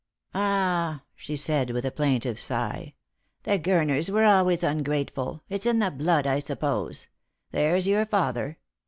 "Ah!" 0.33 1.03
she 1.15 1.35
said, 1.35 1.69
with 1.69 1.85
a 1.85 1.91
plaintive 1.91 2.39
sigh," 2.39 2.95
the 3.43 3.59
Gurners 3.59 4.09
were 4.09 4.23
always 4.23 4.63
ungrateful. 4.63 5.43
It's 5.47 5.67
in 5.67 5.77
the 5.77 5.91
blood, 5.91 6.25
I 6.25 6.39
suppose. 6.39 7.07
There's 7.51 7.85
your 7.85 8.07
father. 8.07 8.57